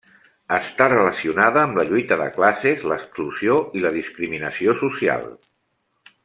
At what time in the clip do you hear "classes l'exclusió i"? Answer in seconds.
2.39-3.85